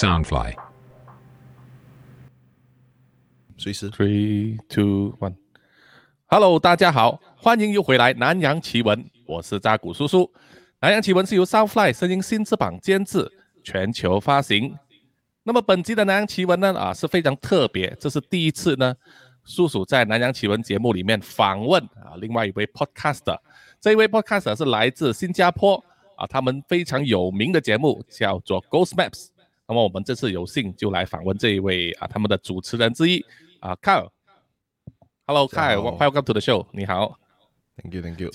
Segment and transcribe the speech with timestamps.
[0.00, 0.54] Soundfly。
[3.58, 5.34] 随时 Three, two, one.
[6.24, 10.22] Hello，大家好，欢迎又回来《南洋奇闻》，我是扎古叔叔。
[10.80, 13.30] 《南洋奇闻》是由 Soundfly 声音新翅膀监制，
[13.62, 14.74] 全球发行。
[15.42, 18.94] 那么本集的《南洋奇闻》呢，啊是非常特别，这是第一次呢，
[19.44, 23.38] 叔叔在《南洋奇闻》节目里面访问啊另外一位 podcaster。
[23.78, 25.76] 这一位 podcaster 是来自新加坡
[26.16, 29.26] 啊，他们非常有名的节目叫做 Ghost Maps。
[29.70, 33.24] 那么我们这次有幸就来访问这一位啊，他们的主持人之一。
[33.60, 37.16] 啊，Kyle，Hello Kyle，Welcome to the show，你好
[37.76, 38.30] ，Thank you，Thank you，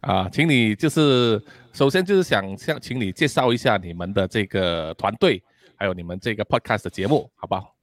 [0.00, 1.40] 啊，请你就是
[1.72, 5.40] 首先就是想向请你介绍一下你们的这个团队，
[5.76, 7.76] 还有你们这个 Podcast 的节目，好不好？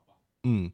[0.44, 0.70] 嗯，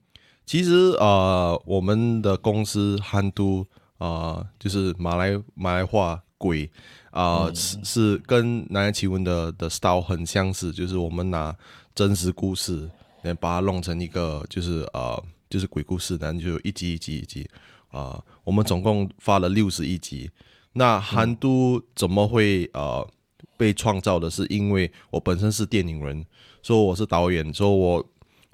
[0.47, 3.63] 其实呃，我们的公司憨都
[3.99, 6.71] 啊，就是马来马来话鬼
[7.11, 11.55] 啊，是是跟南洋奇闻的的 style 很相似，就是我们拿
[11.95, 12.87] 真实故事，
[13.23, 15.23] 来把它弄成一个就是呃。
[15.47, 17.47] 就是鬼故事，然后就一集一集一集
[17.89, 18.21] 啊。
[18.43, 20.29] 我们总共发了六十一集。
[20.73, 23.07] 那韩都怎么会呃
[23.55, 24.27] 被创造的？
[24.29, 26.25] 是因为我本身是电影人，
[26.63, 28.05] 说我是导演，说我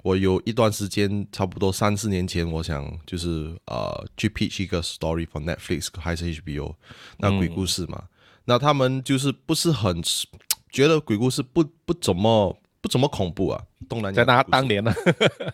[0.02, 6.74] 我有一段时间，差不多三四年前，我想就是呃去 pitch 一个 story for Netflix 还是 HBO，
[7.16, 8.04] 那鬼故事嘛。
[8.44, 10.00] 那他们就是不是很
[10.70, 12.56] 觉得鬼故事不不怎么。
[12.82, 14.42] 不怎么恐怖啊，东南亚。
[14.50, 14.92] 当年呢，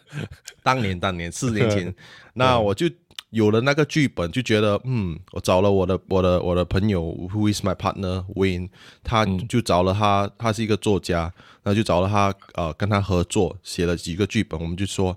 [0.64, 1.94] 当年当年四年前，
[2.34, 2.90] 那我就
[3.30, 8.70] 有了那个剧本，就觉得嗯，我找了我的我的我的朋友，Who is my partner Wayne，
[9.04, 11.30] 他就找了他，他是一个作家，
[11.64, 15.14] 那就找了他呃跟他合作写了几个剧本，我们就说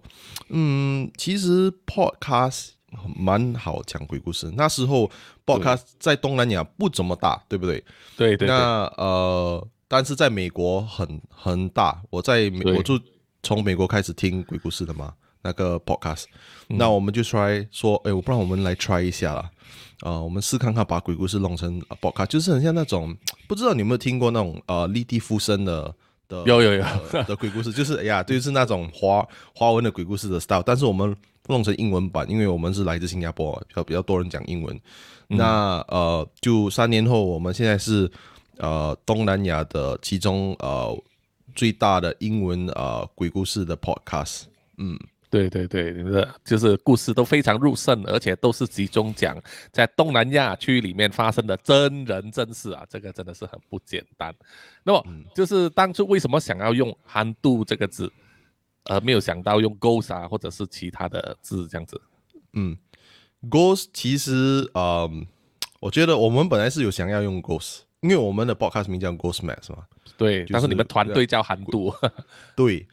[0.49, 2.71] 嗯，其实 Podcast
[3.15, 5.09] 蛮好讲鬼故事，那时候
[5.45, 7.81] Podcast 在东南亚不怎么大，对不对？
[8.17, 8.49] 对对。
[8.49, 9.65] 那呃。
[9.91, 12.97] 但是在美国很很大，我在美我就
[13.43, 16.23] 从美国开始听鬼故事的嘛，那个 podcast，
[16.69, 19.51] 那我们就 try 说，哎，我不然我们来 try 一下啦，
[19.99, 23.13] 啊，我们试看看把鬼故事弄成 podcast，就是很像那种，
[23.49, 25.93] 不知道你有没有听过那种呃立地附身的
[26.29, 26.85] 的有有有。
[27.27, 31.13] 的鬼故事，就是哎呀，就是那种华华文的鬼故事的 style，但是我们
[31.47, 34.79] 弄成英文版，因为我们是来自新加坡，比较比较多人讲英文，
[35.27, 38.09] 那呃，就三年后，我们现在是。
[38.61, 40.95] 呃，东南亚的其中呃
[41.55, 44.43] 最大的英文呃鬼故事的 podcast，
[44.77, 44.95] 嗯，
[45.31, 49.35] 对对对，你的就是故事都非常入胜，而且都是集中讲
[49.71, 54.31] 在东南亚区里面发生的真人真事啊，这个真的是很不简单。
[54.83, 58.13] 那么就是当初为什么想要用“憨度”这个字，
[58.85, 61.99] 而没有想到用 “ghost” 啊，或者是其他的字这样子？
[62.53, 62.77] 嗯
[63.49, 65.09] ，“ghost” 其实呃，
[65.79, 67.79] 我觉得我们本来是有想要用 “ghost”。
[68.01, 69.85] 因为我们的 podcast 名叫 Ghost Maps 嘛，
[70.17, 71.93] 对，但是你们团队叫韩度，
[72.55, 72.85] 对，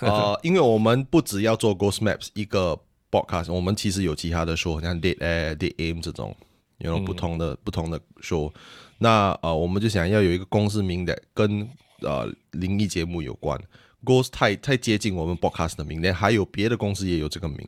[0.00, 2.78] 呃，因为我们不只要做 Ghost Maps 一个
[3.10, 6.36] podcast，我们其实有其他的 show，像 Dead Air、Dead Aim 这种，
[6.78, 8.52] 有不同的不同的 show，
[8.98, 11.68] 那呃，我们就想要有一个公司名的跟
[12.02, 13.58] 呃灵异节目有关
[14.04, 17.58] ，Ghost 太太接近我们 podcast 的名，连还有别的公司也有这个名。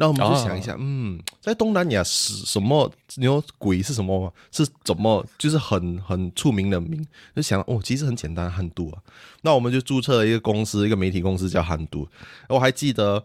[0.00, 2.90] 那我们就想一下，嗯，在东南亚是什么？
[3.16, 4.32] 你说鬼是什么？
[4.52, 5.26] 是怎么？
[5.36, 7.04] 就是很很出名的名。
[7.34, 9.02] 就想哦，其实很简单，憨都啊。
[9.42, 12.06] 那我们就注册了一个公司，一个媒体公司叫憨都。
[12.48, 13.24] 我还记得，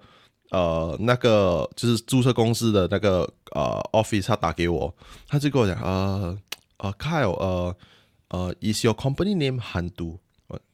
[0.50, 4.92] 呃，那个就是注册公司的那个呃 office，他打给我，
[5.28, 6.36] 他就跟我讲，呃
[6.78, 7.76] 呃，Kyle，呃
[8.30, 10.20] 呃，Is your company name 憨度？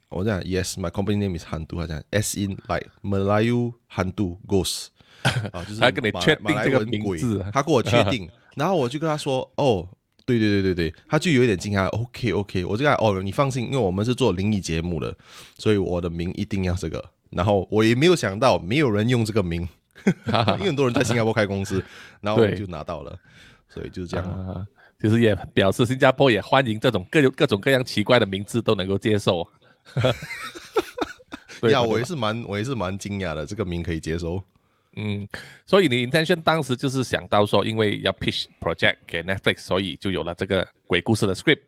[0.09, 1.77] 我我讲，Yes，my company name is 憨度。
[1.77, 4.87] 他讲，As in like Melayu 憨度 Ghost。
[5.51, 9.85] 啊，就是他跟你确定这个名字，他跟我确定， 然后我就跟他说，哦，
[10.25, 15.13] 对对对对对，他就有一点惊讶，OK OK，我就讲，哦，你放心，因为我们是做灵异节目的，
[15.57, 19.67] 所以我的名一定要这个，然后我也没有想到没有人用这个名，
[20.07, 21.83] 因为很多人在新加坡开公司，
[22.21, 23.13] 然后我就拿到了，
[23.67, 24.67] 所以就是这样，
[25.01, 29.45] 其实也表示新加坡也欢迎这种各各种各样奇怪的名字都能够接受，
[31.61, 34.41] 对呀，我也是蛮我也是蛮惊讶的，这个名可以接受。
[34.95, 35.27] 嗯，
[35.65, 41.61] 所以你 intention 当时就是想到说，因为要 pitch project 给 Netflix，所以就有了这个鬼故事的 script，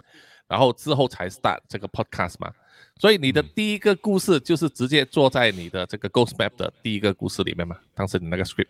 [0.47, 2.51] 然后之后才 start 这个 podcast 嘛。
[2.99, 7.75] 所以你的第一个故事就是直接坐在你的这个 Ghost Map 的第一个故事里面嘛？
[7.93, 8.67] 当时你那个 script，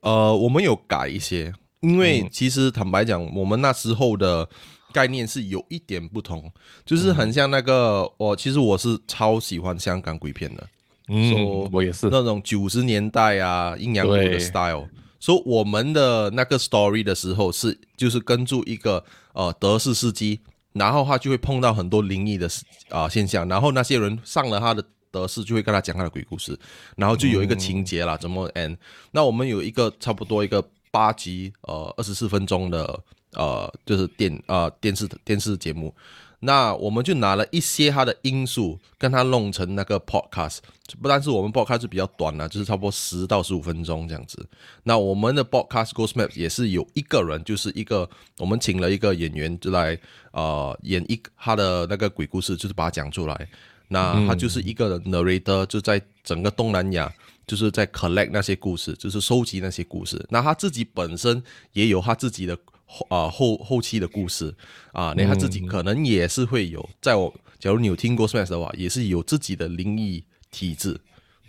[0.00, 4.48] 呃，我们有改一些，因为其实坦白讲，我们那时候的
[4.96, 6.50] 概念是有一点不同，
[6.86, 10.66] 就是很像那个我其实我是超喜欢香港鬼片的。
[11.08, 14.88] 嗯，我也是那种九十年代啊，阴阳鬼的 style。
[15.20, 19.04] 说我们的那个 story 的时候是，就是跟住一个
[19.34, 20.40] 呃德式司机，
[20.72, 22.48] 然后他就会碰到很多灵异的
[22.88, 26.58] 啊现象，然后那些人上了他的德式，就会跟他讲他的鬼故事，
[26.96, 28.76] 然后就有一个情节啦，怎么 end？
[29.12, 32.98] 那我们有一个差不多一个八集，呃，二十四分钟的，
[33.36, 35.94] 呃，就是电呃电视电视节目。
[36.40, 40.58] 那我们就拿了一些它的因素，跟它弄成那个 podcast。
[41.00, 44.46] 不但是我们 podcast 比较短啊，就是差不多十到十五分钟这样子。
[44.82, 49.98] 那我们的 podcast Ghost Map 也是有一个人，就是一个我们请了一个演员就来
[50.32, 53.48] 呃演一他的那个鬼故事，就是把它讲出来。
[53.88, 57.10] 那他就是一个 narrator，就在整个东南亚，
[57.46, 60.24] 就是在 collect 那些故事，就是收集那些故事。
[60.28, 61.42] 那他自己本身
[61.72, 62.56] 也有他自己的。
[62.86, 64.54] 后啊后后期的故事
[64.92, 70.98] 啊，那他自己可能也是会有，在我假如你有听过 Smash 的话，也是有自己的灵异体质。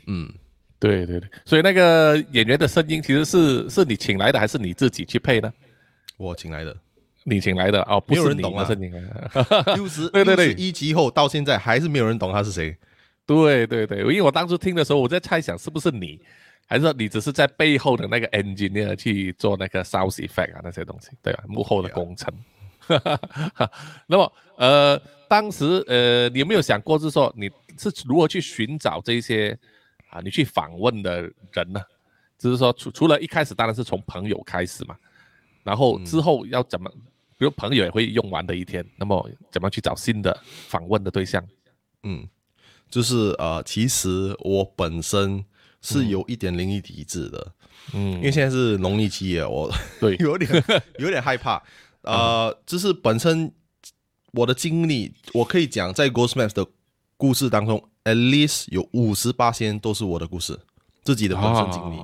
[0.08, 0.32] 嗯，
[0.80, 5.54] 对对对，所以那个演员的声音其实是是你请来的，还是你自己去配呢？
[6.18, 6.76] 我请来的，
[7.24, 8.92] 你请来的哦，没有人懂啊，声音。
[9.76, 12.76] 六十对对对，一集后到现在还是没有人懂他是谁。
[13.26, 16.20] 对对对，因为我当初听的时候，我在猜想是不是你。
[16.70, 21.46] 还是说你只是在背后的那个 engineer 去做那个 sound effect 啊那些东西，对吧？
[21.48, 22.34] 幕后的工程。
[24.06, 29.58] 那么，呃，当时呃，你有没有想过，是说你是如何去寻找这些
[30.10, 30.20] 啊？
[30.20, 31.22] 你去访问的
[31.54, 31.82] 人呢？
[32.38, 34.98] 就是说，除除了一开始当然是从朋友开始嘛，
[35.64, 36.92] 然后之后要怎么？
[37.38, 40.38] 比如朋友也会用完的一天，那么怎么去找新的
[40.68, 41.42] 访问的对象？
[42.04, 42.28] 嗯，
[42.90, 45.46] 就是呃，其实我本身。
[45.96, 47.54] 是有一点灵异体质的，
[47.94, 50.18] 嗯，因为现在是农历七月，我对。
[50.20, 50.64] 有点
[51.00, 51.64] 有点害怕，
[52.02, 53.50] 呃，就是本身
[54.34, 56.68] 我的经历，我可以讲在 Ghost Maps 的
[57.16, 60.60] 故事当中，at least 有五十八仙都是我的故事，
[61.04, 62.00] 自己的本身经历，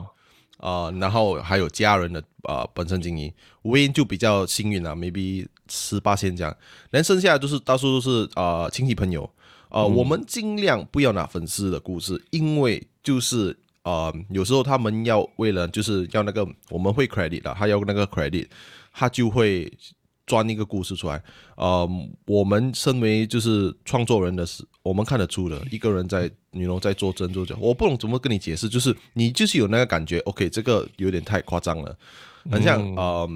[0.59, 3.33] 啊，然后还有家人的啊本身经历
[3.63, 6.55] ，Wayne 就比较幸运了，maybe 十八仙这样，
[6.91, 9.29] 连剩下就是大多都是啊亲戚朋友，
[9.67, 13.59] 啊，我们尽量不要拿粉丝的故事，因为就是。
[13.83, 18.47] 呃，有时候他们要为了就是要那个我们会 credit 的，他要那个 credit，
[18.93, 19.71] 他就会
[20.25, 21.21] 钻一个故事出来。
[21.57, 21.89] 呃，
[22.25, 31.93] 我们身为就是创作人的是，我们看得出的，一个人在女龙在做真做假，我不懂怎么跟你解释，就是你就是有那个感觉，OK，这个有点太夸张了，
[32.49, 33.29] 很像呃，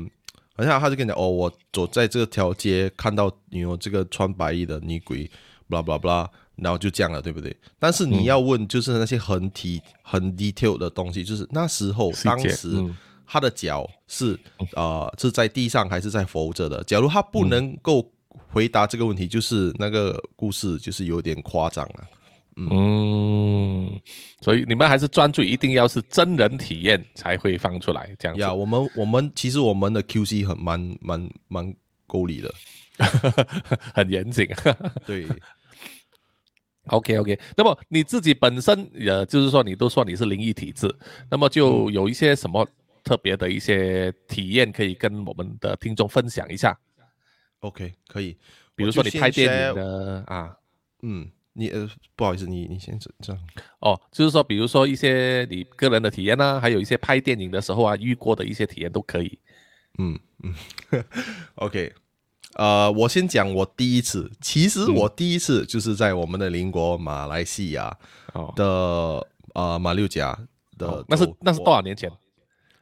[0.56, 5.30] 很像他就跟你讲，哦，我走在这条街看到你有这个穿白衣的女鬼
[5.70, 6.28] ，blah blah blah。
[6.58, 7.56] 然后就这样了，对不对？
[7.80, 12.84] 但是你要问，就是那些很体很 detail 的东西，就是那时候当时
[13.26, 14.40] 他的脚是
[14.74, 16.84] 呃是在地上还是在浮着的？
[16.86, 18.10] 假如他不能够
[18.50, 22.08] 回答这个问题，就是那个故事就是有点夸张了。
[22.60, 24.02] 嗯，
[24.42, 28.36] 所以你们还是专注一定要是真人体验才会放出来这样。
[28.38, 31.76] 呀，我们我们其实我们的 QC 很蛮蛮蛮
[32.08, 32.52] 够力的，
[33.94, 34.48] 很严谨。
[35.06, 35.28] 对。
[36.90, 40.88] OK OK，那么你自己本身呃，就是说你都说你是灵异体质，
[41.30, 42.68] 那么就有一些什么
[43.04, 46.78] 特别的一些体验可以跟我们的听众分享一下
[47.60, 48.38] ？OK，可以，
[48.76, 50.56] 比如说你拍电影的啊，
[51.02, 53.42] 嗯，你呃不好意思，你你先这样
[53.80, 59.40] 哦，就是说比如说一些你个人的体验呢，还有一些拍电影的时候啊遇过的一些体验都可以。
[60.00, 60.54] 嗯嗯，
[61.56, 61.94] OK。
[62.58, 67.96] 呃，我先讲我第一次，其实我第一次就是在我们的邻国马来西亚
[68.56, 69.24] 的
[69.54, 70.36] 呃马六甲
[70.76, 72.12] 的，那是那是多少年前？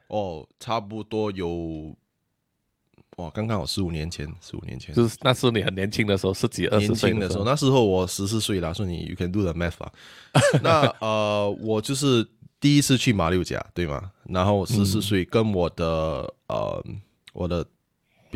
[0.08, 1.94] 哦，差不多有
[3.18, 9.92] 哇，刚刚好十五年前，十五年前，就是那时候你很年轻的时候，十几二十岁的时候，那时候我十四岁了，说你 you can do the math 啊。
[10.64, 12.26] 那呃，我就是
[12.58, 14.10] 第一次去马六甲，对吗？
[14.24, 16.82] 然后十四岁跟我的呃
[17.34, 17.66] 我的。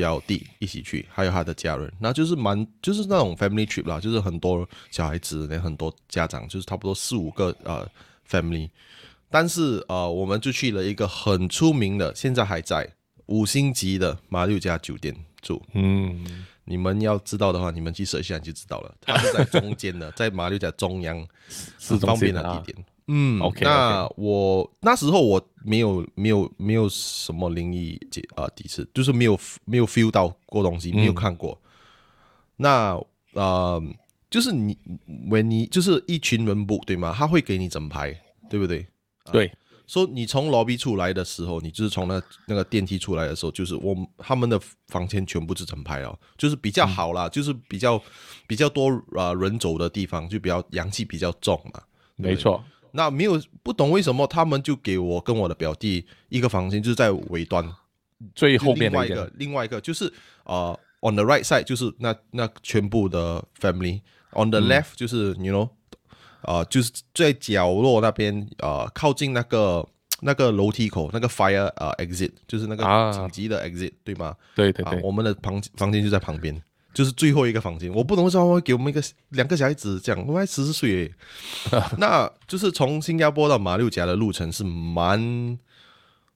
[0.00, 7.87] 表弟一起去，还有他的家人，那就是蛮就是那种 family trip 啦，就是很多小孩子，那很多家长，就是差不多四五个呃
[8.26, 8.71] family。
[9.28, 12.88] 但是呃，我们就去了一个很出名的，现在还在
[13.26, 15.62] 五星级的马六甲酒店住。
[15.75, 18.95] 嗯，你们要知道的话，你们去搜一下就知道了。
[19.02, 21.28] 它是在中间的，在马六甲中央，
[21.78, 22.85] 是方便的地点。
[23.12, 31.60] 嗯，OK，那我那时候我没有没有没有什么灵异解啊，第一次就是没有没有 feel 到过东西，没有看过。
[32.56, 32.96] 那
[33.32, 33.82] 呃，
[34.30, 34.78] 就是你
[35.28, 37.12] ，when 你就是一群人不对吗？
[37.16, 38.16] 他会给你整排，
[38.48, 38.86] 对不对？
[39.32, 39.50] 对，
[39.88, 48.00] 说你从 lobby 出来的时候，你就是从那那个电梯出来的时候，就是我他们的房间全部是整排哦，就是比较好啦，就是比较
[48.46, 51.82] 比较多啊人走的地方，就比较阳气比较重嘛，
[52.14, 52.62] 没错。
[52.92, 57.64] 那没有不懂为什么他们就给我跟我的表弟一个房间，就是在尾端。
[58.35, 60.12] 最后面另外一个，另外一个就是
[60.44, 65.68] 呃，on the right side 就是那那全部的 family，on the left 就是 you know
[66.42, 69.87] 呃，就是在角落那边，呃，靠近那个
[70.20, 73.11] 那个楼梯口那个 fire 呃 exit，就是那啊。
[73.11, 74.26] 个紧急的 exit，对吗？
[74.26, 74.85] 啊，对对。
[74.85, 76.54] 对，我们的房房间就在旁边，
[76.92, 77.92] 就是最后一个房间。
[77.92, 81.14] 我不懂为什么会给我们一个两个小孩子这样，我才十四岁耶，
[81.99, 85.59] 那就是从新加坡到马六甲的路程是蛮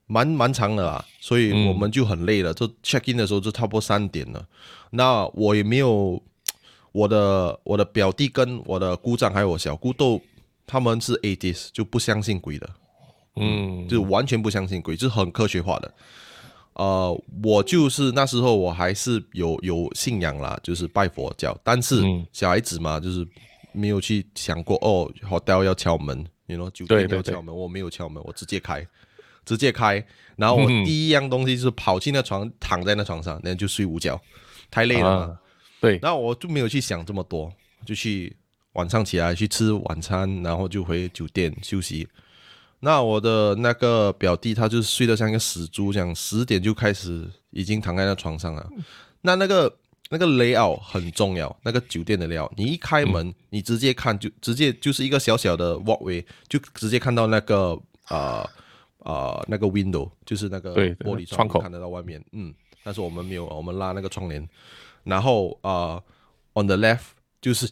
[0.07, 2.53] 蛮蛮长的啦，所以我们就很累了。
[2.53, 4.47] 就 check in 的时候就差不多三点了，
[4.91, 6.21] 那我也没有
[6.91, 10.21] 我的我的表弟跟我的姑丈还有我小姑都
[10.67, 12.69] 他们是 atheist 就不相信鬼的，
[13.35, 15.93] 嗯，就是完全不相信鬼，就是很科学化的。
[16.75, 22.27] 呃，我就是那时候我还是有有信仰啦，就是拜佛教，但是嗯。
[22.33, 23.25] 小孩子嘛，就是
[23.71, 28.85] 没有去想过哦，hotel 要敲门，you know 酒店要敲门，我没有敲门，我直接开，
[29.45, 30.05] 直接开，
[30.35, 34.21] 然后我嗯第一样东西就是跑去那床，躺在那床上，然后就睡午觉，
[34.69, 35.39] 太累了嘛，啊，
[35.79, 37.49] 对，然后我就没有去想这么多，
[37.85, 38.35] 就去
[38.73, 42.05] 晚上起来去吃晚餐，然后就回酒店休息。
[42.81, 48.69] 那我的那个表弟他就是睡得像一个死猪这样，十点就开始已经躺在那床上了。
[49.21, 49.75] 那那个
[50.09, 57.79] 那个 layout 很重要，那个酒店的 layout，你一开门，你直接看就直接就是一个小小的 walkway，就直接看到那个
[58.09, 58.47] 呃
[58.99, 62.23] 呃那个 window，就是那个玻璃窗口看得到外面。
[62.33, 62.53] 嗯，
[62.83, 64.47] 但是我们没有，我们拉那个窗帘。
[65.03, 66.03] 然后呃
[66.53, 66.99] ，on the left
[67.41, 67.67] 就是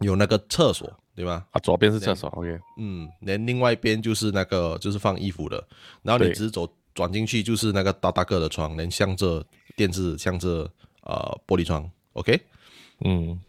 [0.00, 1.46] 有那个厕所，对吧？
[1.52, 5.64] 啊，左边是厕所，OK，嗯，连另外一边就是那个就是放衣服的，
[6.02, 9.44] 然后你对直走转进去就是那个大大个的窗，连向着
[9.76, 10.70] 电视，向着
[11.02, 12.40] 呃玻璃窗，OK。
[13.04, 13.40] 嗯，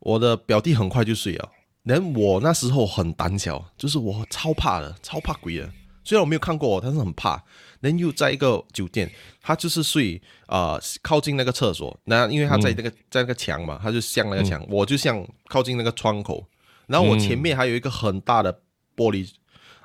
[0.00, 1.50] 我的表弟很快就睡了，
[1.82, 5.70] 连我那时候很胆小，就是我超怕的，超怕鬼的。
[6.04, 7.42] 虽然我没有看过，但是很怕。
[7.82, 9.10] 人又在一个酒店，
[9.42, 16.42] 他就是睡啊、呃靠近那个厕所，那因为他在那个、在那个墙嘛，他就向那个墙，我就像靠近那个窗口，
[16.86, 18.52] 然后我前面还有一个很大的
[18.96, 19.28] 玻璃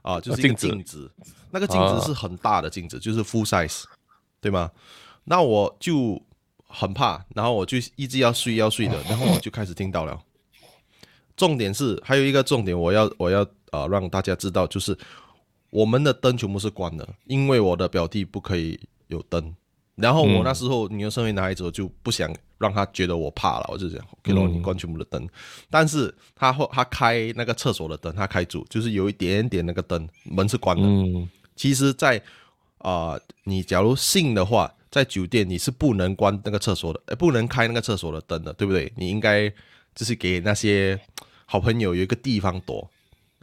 [0.03, 0.67] 啊、就是一个镜子。
[0.69, 1.11] 镜子，
[1.51, 3.83] 那个镜子是很大的镜子，就是 full size，
[4.39, 4.71] 对吗？
[5.25, 6.21] 那我就
[6.67, 10.17] 很怕，然后我就一直要睡要睡的，然后我就开始听到了。
[11.35, 14.97] 重点是还有一个重点，我要我要呃让大家知道，就是
[15.69, 19.55] 我们的灯全部是关的，因为我的表弟不可以有灯。
[19.95, 25.27] 然后我那时候，你又身为男孩子，我就不想让他觉得我怕了，我就讲给了你关全部的灯。
[25.71, 30.83] 但是他后他开那个厕所的灯，他开住，就是有一点点那个灯门是关的。
[30.83, 32.21] 嗯，其实在，
[32.77, 38.93] 啊，你假如信的话，在酒店你是不能关那个厕所的，呃，不能开那个厕所的灯的，对不对？
[38.95, 39.49] 你应该
[39.95, 40.99] 就是给那些
[41.47, 42.87] 好朋友有一个地方躲。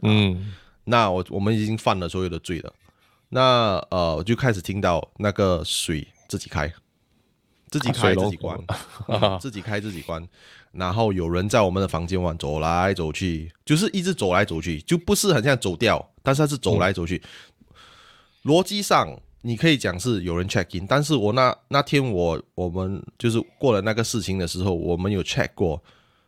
[0.03, 0.53] 嗯，
[0.85, 2.73] 那我我们已经犯了所有的罪了，
[3.29, 6.71] 那呃，我就开始听到那个水自己开，
[7.69, 8.59] 自己啊开自己关，
[9.09, 10.25] 嗯自己开自己关，
[10.71, 17.21] 然后有人在我们的房间玩走来走去，就是一直走来走去，就不是很像走掉，但是它是走来走去。
[18.43, 25.81] 逻辑上你可以讲是有人 check in，但是我那那天我我们就是过了那个事情的时候，我们有 check 过，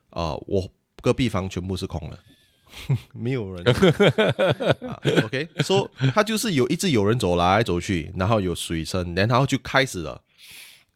[0.09, 0.67] 啊、我
[1.01, 2.17] 隔壁房全部是空的。
[3.13, 3.63] 没有人、
[4.87, 10.21] 啊、，OK，说、so, 他就是有一直有人走来走去，然后有水声，然后就开始了，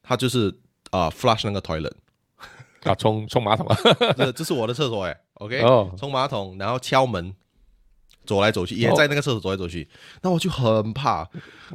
[0.03, 0.53] 他就是
[0.91, 1.91] 啊、flush 那个 toilet，
[2.83, 3.65] 啊，冲冲马桶。
[3.71, 3.75] 啊，
[4.17, 5.93] 这这是我的厕所哎，OK，哦。
[5.97, 7.33] 冲马桶，然后敲门，
[8.25, 9.87] 走来走去，也在那个厕所走来走去，
[10.21, 11.23] 那我就很怕，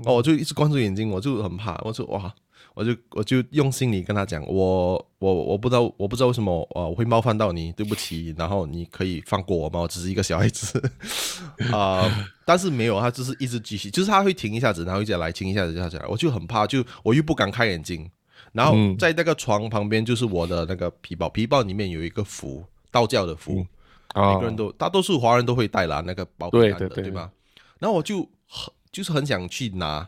[0.04, 2.34] 哦，我就一直关住眼睛，我就很怕，我说哇，
[2.76, 9.80] 我就我就用心里跟他讲，我我我不知道我不知道为什么呃我会冒犯到你，对不起，然后你可以放过我吗？
[9.80, 10.78] 我只是一个小孩子。
[11.72, 18.10] 啊、但是没有，他就是一直继续，就是他会停一下子，然后一直来停一下子，下下来，我就很怕，就我又不敢开眼睛，
[18.52, 18.94] 然后嗯。
[18.98, 23.66] 在那个床旁边就是我的那个皮包，皮包里面有一个符，道教的符，
[24.14, 24.36] 每啊。
[24.38, 27.04] 个人都大多数华人都会带啦那个包皮杆的，对对对。
[27.04, 27.30] 对吧？
[27.78, 30.06] 然后我就很就是很想去拿，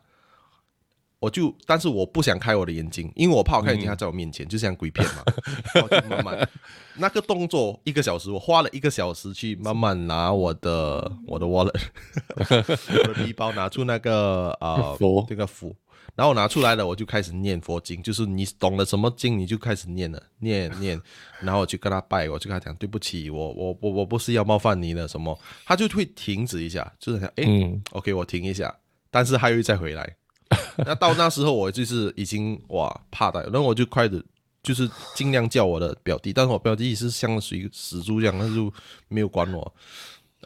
[1.20, 5.22] 我就但是我不想开我的眼睛，因为我怕我开眼睛，他在我面前，就像鬼片嘛。
[5.74, 6.48] 然后就慢慢
[6.96, 11.80] 那个动作一个小时，我花了一个小时去慢慢拿我的我的 wallet，
[12.36, 15.74] 我的皮包拿出那个啊佛这个符。
[16.14, 21.00] 然后我拿出来了，我就开始念佛经，就是你懂了什么经，你就开始念了，念念，
[21.38, 28.74] 然后我就跟他拜，我就跟他讲对不起，我我我我不是要冒犯你的什么，他就会停止一下，就是想，哎嗯 o k 我停一下，
[29.12, 30.16] 但是他又再回来。
[30.86, 34.22] 那到那时候我就是已经哇怕的，然后我就快的，
[34.62, 38.72] 就是尽量叫我的表弟，但是我表弟是像属于死猪一样，他就
[39.08, 39.74] 没有管我，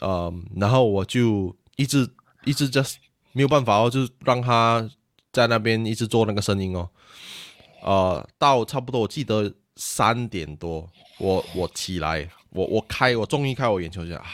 [0.01, 2.07] 嗯，然后我就一直
[2.45, 2.95] 一直 just
[3.31, 4.89] 没有办法哦，就是让他
[5.31, 6.89] 在那边一直做那个声音哦，
[7.81, 14.25] 呃，到差不多我记得三点多，我我起来，我我开，我终于开我眼球，就啊，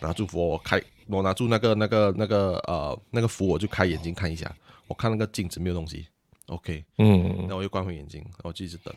[0.00, 4.54] 拿住符，我开，我拿住那个那个那个呃那个符，我就开眼睛看一下，
[4.88, 6.06] 我看那个镜子没有东西
[6.46, 8.94] ，OK，嗯那我就关回眼睛，然后就一直等。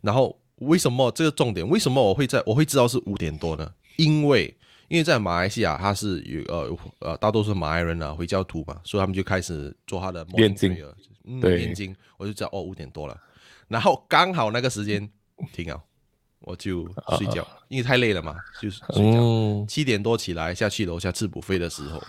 [0.00, 1.66] 然后为什么这个重点？
[1.68, 3.72] 为什么我会在我会知道是五点多呢？
[3.96, 4.54] 因为
[4.88, 10.76] 因为在马来西亚，它是有呃呃大多数马来人啊，回教徒嘛，所以他们就开始做他的念经
[11.24, 13.20] 嗯，对念经，我就知道哦五点多了，
[13.68, 15.08] 然后刚好那个时间
[15.52, 15.80] 停啊，
[16.40, 16.88] 我就
[17.18, 19.18] 睡觉，因为太累了嘛，就是睡觉。
[19.20, 22.02] 嗯七点多起来下去楼下吃补费的时候，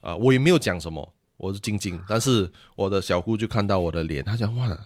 [0.00, 4.78] 啊、我也没有讲什么，我是静静，但是我的小姑就看到我的脸，她讲哇，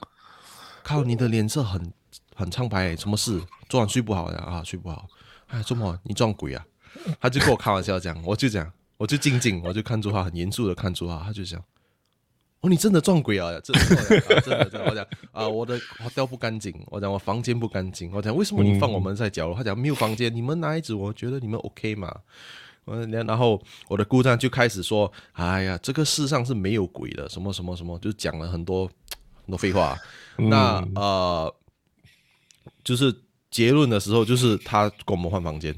[0.85, 1.93] 靠，你的脸色很
[2.35, 3.43] 很苍白，什么事？
[3.69, 4.39] 昨晚睡不好呀？
[4.39, 5.09] 啊，睡不好，
[5.49, 6.65] 哎，周末你撞鬼啊？
[7.21, 11.61] 她就跟我开玩笑讲， 我就讲，我就静静，我就看住她，很严肃的看住她，她就讲。
[12.61, 13.51] 哦，你真的撞鬼啊！
[13.61, 14.85] 真的，真的，真的。
[14.89, 18.11] 我讲啊，我的我掉不干净，我讲我房间不干净。
[18.11, 19.55] 我讲为什么你放我们在角落？
[19.55, 20.99] 他讲没有房间，你们哪一组？
[20.99, 22.21] 我觉得你们 OK 嘛。
[22.87, 29.97] 嗯，然后我的姑丈就开始说：“哎呀，这个世上是没有鬼的，什么什么什么，就讲了很多很多废话。
[30.37, 31.55] 那呃，
[32.83, 33.15] 就是
[33.51, 35.75] 结论的时候，就是他跟我们换房间，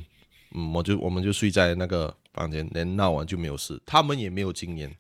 [0.55, 4.93] 嗯，我就我们就睡在那个房间，连闹完就没有事，他们也没有经验。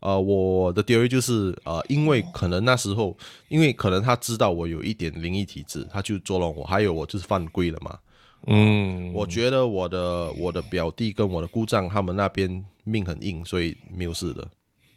[0.00, 3.14] 呃，我的 theory 就是呃，因为可能那时候，
[3.48, 7.98] 因为可能他知道我有一点灵异体质，他就捉弄我，还有我就是犯规了嘛。
[8.46, 14.48] 嗯，我觉得我的我的表弟跟我的姑丈他们那边命很硬，所以没有事的，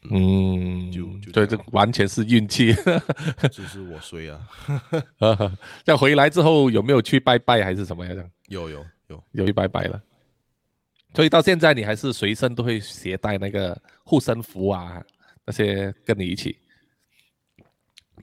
[0.09, 2.73] 嗯，就就对，这完全是运气。
[3.51, 4.39] 就是我衰啊，
[5.85, 8.29] 那回来之后有没有去拜拜还是什么样？
[8.47, 10.01] 有有有，有去拜拜了。
[11.13, 15.03] 所以到现在你还是随身都会携带那个护身符啊，
[15.45, 16.57] 那些跟你一起。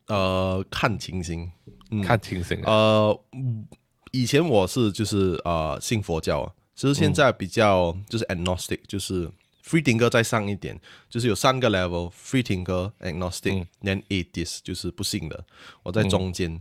[0.06, 1.48] 呃，看情形，
[1.92, 2.02] 嗯。
[2.02, 2.72] 看情形啊。
[2.72, 3.64] 呃，嗯
[4.10, 9.28] 以前我是就是呃信佛教啊，其实现在比较就是 agnostic，、就是
[9.64, 15.44] free thinker 再上一点，就是有三个 level：free thinker、agnostic、then atheist，就是不信的。
[15.82, 16.60] 我在中间。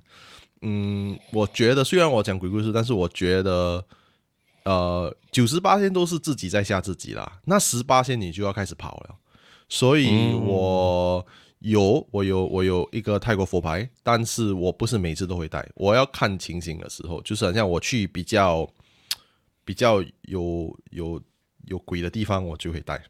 [0.61, 3.85] 嗯我觉得虽然我讲鬼故事，但是我觉得
[4.63, 9.15] 呃九十八天都是自己在吓自己啦，那十八天你就要开始跑了。
[9.69, 11.25] 所以我
[11.59, 18.67] 有我有我有一个泰国佛牌，但是我不是每次都会带，我要看情形的时候，就是好像我去比较
[19.65, 21.21] 比较有有
[21.65, 23.01] 有鬼的地方，我就会带。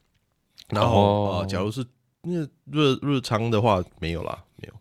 [0.70, 1.86] 然后、哦呃，假如是
[2.22, 4.74] 那日日常的话，没有啦，没有。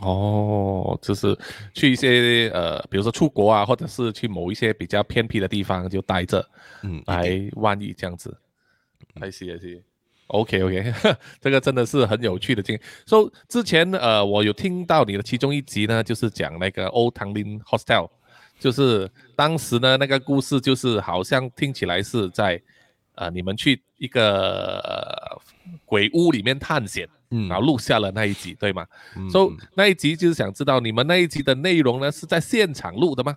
[0.00, 1.38] 哦，就是
[1.72, 6.46] 去一些呃，比如说出国啊，或者是去某一些比较偏僻的地方，就带着，
[6.82, 8.36] 嗯，来万一这样子。
[9.14, 9.82] I see, I see.
[10.28, 10.92] OK OK，
[11.40, 12.80] 这个真的是很有趣的经历。
[13.06, 18.10] So 之前呃，我有听到你的其中一集呢，就是讲那个 Old Tanglin Hostel，
[18.58, 22.60] 就是当时呢那个故事，就是好像听起来是在
[23.14, 25.40] 呃你们去一个、呃、
[25.84, 28.84] 鬼屋里面探险，嗯然后录下了那一集，对吗
[29.30, 33.36] ？so 那一集就是想知道你们那一集的内容呢是在现场录的吗？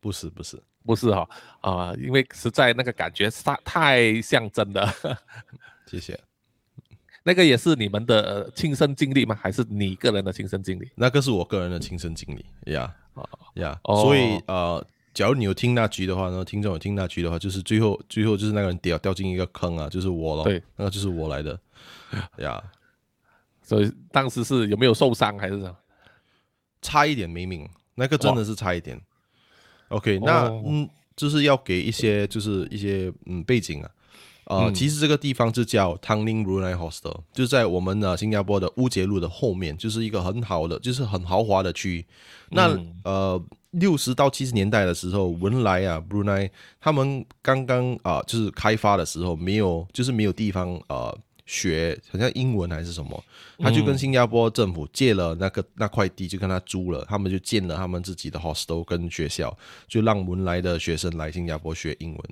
[0.00, 1.28] 不是不是，不是哈
[1.60, 4.88] 啊、因为实在那个感觉太太像真的。
[5.92, 6.18] 谢谢。
[7.24, 9.38] 那个也是你们的呃亲身经历吗？
[9.40, 10.90] 还是你个人的亲身经历？
[10.96, 12.92] 那个是我个人的亲身经历呀
[13.54, 21.56] 呀，哦所以呃，假如你有听那局的话呢，听众有听那局的话，就是最后最后就是那个人掉掉进一个坑啊，就是我了，对，那个就是我来的
[22.38, 22.60] 呀，
[23.62, 25.76] 所以当时是有没有受伤还是什么？
[26.80, 29.00] 差一点没命，那个真的是差一点。
[29.90, 33.90] OK，那哦嗯，就是要给一些就是一些嗯背景啊。
[34.44, 42.04] 呃，嗯其实这个地方就叫 Tunlin Brunei Hostel，就在我们的新加坡的乌节路的后面，就是一个很好的，就是很豪华的区域。
[42.50, 46.50] 那、嗯呃，六十到七十年代的时候，文莱啊，Brunei
[46.80, 53.24] 他们刚刚啊、就是开发的时候，没有就是没有地方呃学，好像英文还是什么，
[53.58, 59.56] 他就跟新加坡政府借了那个那块地，就跟他租了，他们就建了他们自己的 hostel 跟学校，
[59.88, 62.22] 就让文莱的学生来新加坡学英文。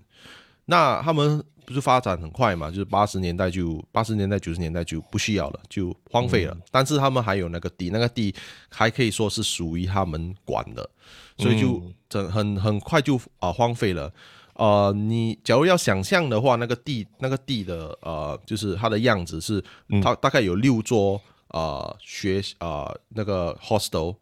[0.66, 2.68] 那他们不是发展很快嘛？
[2.68, 6.56] 就是八十年代就八十年代九十年代就不需要了，就荒废了。
[6.72, 8.34] 但是他们还有那个地，那个地
[8.68, 10.90] 还可以说是属于他们管的，
[11.38, 14.12] 所以就整很很快就啊、荒废了。
[14.54, 19.62] 呃，你假如要想象的话，那个地那个地的呃，就是它的样子是，
[20.02, 24.16] 它大概有六座呃学呃那个 hostel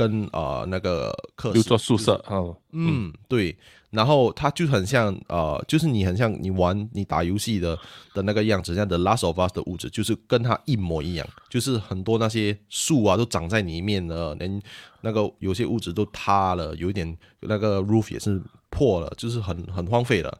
[0.00, 1.14] 跟呃那个
[1.52, 3.54] 就做宿舍，嗯嗯，对，
[3.90, 7.78] 然后它就很像呃，就是你很像你玩你打游戏的
[8.14, 14.62] 的那个样子，像 The Last of Us 的物质，就是跟它一模一样，就是很多那些树啊都长在里面了，连
[15.02, 20.38] 那个有些屋子都塌了，有一点那个 roof 也是破了，就是很很荒废了。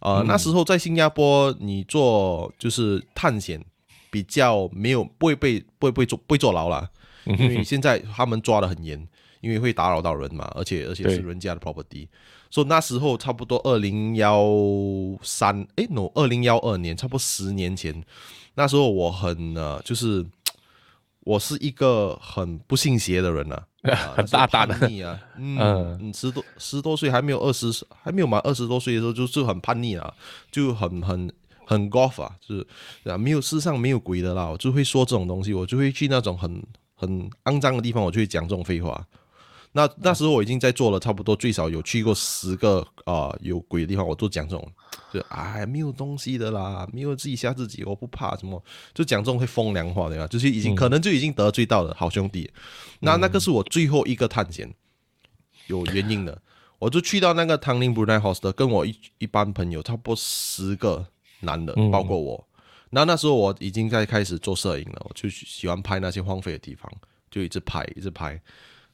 [0.00, 3.64] 呃，那时候在新加坡，你做就是探险
[4.10, 6.90] 比较没有不会被不会被坐不会坐牢啦，
[7.24, 9.06] 因为现在他们抓的很严，
[9.40, 12.08] 因为会打扰到人嘛，而且而且是人家的 property。
[12.50, 14.42] 所以那时候差不多二零幺
[15.22, 18.02] 三，哎，no，二零幺二年，差不多十年前，
[18.54, 20.24] 那时候我很呃，就是
[21.20, 23.62] 我是一个很不信邪的人呐，
[24.16, 24.74] 很大胆的。
[24.74, 27.70] 叛逆啊， 嗯，十多十多岁还没有二十，
[28.02, 30.14] 还没有满二十多岁的时候，就是很叛逆啊，
[30.50, 31.30] 就很很
[31.66, 32.66] 很 golf 啊，就是
[33.04, 36.62] 啊，没有世上没有鬼的啦，我就会说这种东西，我就会去那种很
[36.98, 39.06] 很肮脏的地方，我就会讲这种废话。
[39.72, 44.72] 那那时候我已经在做了，差不多最少有去过十个啊有鬼的地方，我都讲这种，
[45.12, 48.60] 就哎没有东西的啦，没有自己吓自己，我不怕什么，
[48.94, 50.26] 就讲这种会风凉话对吧？
[50.26, 52.50] 就是已经可能就已经得罪到了好兄弟。
[53.00, 54.74] 那那个是我最后一个探险，
[55.66, 56.40] 有原因的，
[56.80, 61.06] 我就去到那个汤宁布奈 house 跟我一一班朋友，差不多十个
[61.40, 62.47] 男的，包括我。
[62.90, 66.90] 那那时候我已经在开始做摄影了，我就喜欢拍那些荒废的地方，
[67.30, 68.40] 就一直拍，一直拍。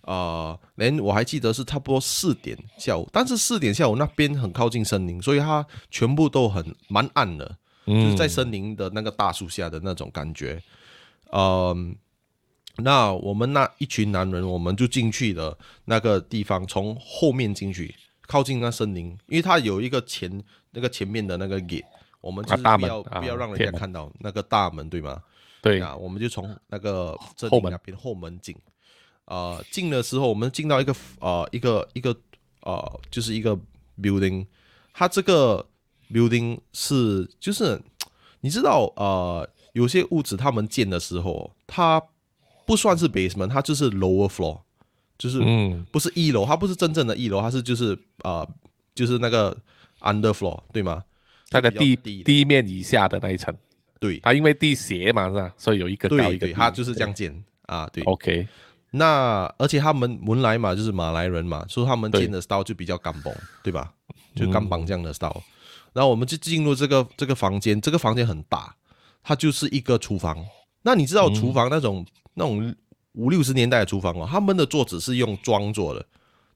[0.03, 10.63] 啊，连我还记得是差不多四点下午，但是四点下午那边很靠近森林，所以它全部都很蛮暗的，就是在森林的那个大树下的那种感觉。
[11.33, 11.97] 嗯，
[12.77, 17.95] 那我们那一群男人，我们就进去的那个地方，从后面进去，
[18.27, 21.83] 靠近那森林，因为它有一个前那个前面的那个野
[22.25, 25.23] 我们就是不要不要让人家看到那个大门，对吗？
[25.61, 27.15] 对啊，我们就从那个
[27.51, 28.57] 后门那边后门进。
[29.27, 32.17] 呃，进的时候，我们进到一个呃一个一个
[32.63, 33.55] 呃，就是一个
[34.01, 34.47] building，
[34.95, 35.67] 它这个
[36.11, 37.79] building 是就是
[38.41, 42.03] 你知道呃，有些屋子他们建的时候，它
[42.65, 44.61] 不算是 basement，它就是 lower floor，
[45.19, 48.47] 就是嗯，不是一楼，它不是真正的一楼，它是就是呃，
[48.95, 49.55] 就是那个
[50.01, 51.05] under floor，对吗？
[51.55, 53.55] 它的地地面以下的那一层，
[54.01, 55.55] 对，它因为地斜嘛，是吧？
[55.57, 58.47] 所以有一个高一个，它就是这样建啊，对，OK。
[58.91, 63.93] 那而且他们文莱嘛，就是马来人嘛，所以他们建的 style 就比较干崩，对吧？
[64.35, 65.43] 就干绑这样的 style。
[65.93, 68.75] 然后我们就进入这个这个房间，这个房间很大，
[69.23, 70.45] 它就是一个厨房。
[70.83, 72.75] 那你知道厨房那种那种
[73.13, 76.05] 五六十年代的厨房哦，他们的桌子是用砖做的，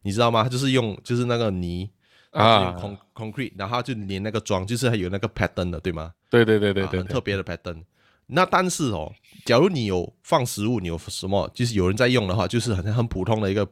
[0.02, 0.48] 你知道吗？
[0.48, 1.88] 就是用就是那个泥
[2.38, 6.12] 啊，con concrete，然后就连那个砖，就是还有那个 pattern 的，对吗？
[6.30, 7.82] 对对对对对，很特别的 pattern。
[8.26, 9.12] 那但是哦，
[9.44, 13.66] 假如你有放食物，你有什么，就是有人在用的话，就是很很普通的一个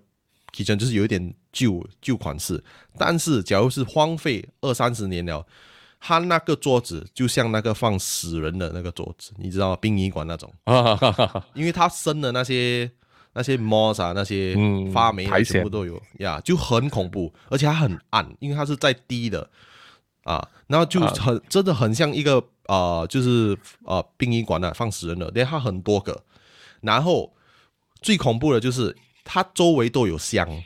[0.52, 2.62] kitchen，就是有一点旧旧款式。
[2.98, 5.46] 但是假如是荒废二三十年了，
[6.00, 9.76] 它那个桌子就像那个放死人的那个桌子，你知道吗？
[9.76, 10.50] 殡仪馆那种，
[11.52, 12.90] 因为它生的那些
[13.37, 14.57] 那些 moss 啊，那些
[14.92, 16.03] 发霉全部都有。
[16.18, 19.49] 呀，就很恐怖，而且它很暗，因为它是在低的。
[20.25, 22.42] 啊，然后就很真的很像一个。
[22.66, 26.25] 啊，就是啊，殡仪馆啊放死人的，连它很多个，
[26.81, 27.33] 然后
[28.03, 30.64] 最恐怖的就是它周围都有香，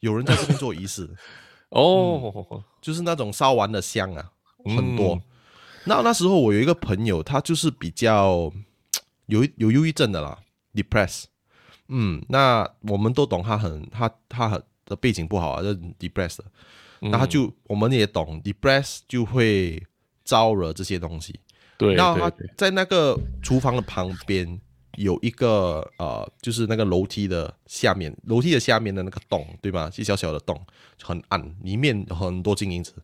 [0.00, 1.08] 有人在这边做仪式。
[1.72, 4.32] 哦，就是那种烧完的香啊，
[4.66, 5.18] 很多。
[5.84, 8.52] 那那时候我有一个朋友，他就是比较
[9.24, 10.40] 有有忧郁症的啦
[10.74, 11.24] ，depress。
[11.88, 16.40] 嗯，那我们都懂他很他他很的背景不好啊，就 depressed，。
[17.00, 19.82] 那他就我们也懂 depressed 就会。
[20.26, 21.38] 招惹这些东西，
[21.76, 21.92] 对。
[21.92, 24.58] 然后他在那个厨房的旁边
[24.96, 29.90] 有一个呃，就是那个楼梯的下面，楼梯的下面的那个洞，对吧？
[29.98, 30.58] 一小小的洞，
[31.02, 32.94] 很暗，里面很多金银子。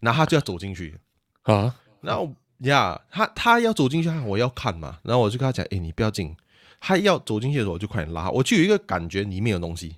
[0.00, 0.98] 然后他就要走进去
[1.42, 5.00] 啊，然后呀，他他要走进去，我要看嘛。
[5.02, 6.34] 然后我就跟他讲，哎，你不要进。
[6.84, 8.28] 他要走进去的时候，我就快点拉。
[8.30, 9.96] 我就有一个感觉，里面有东西。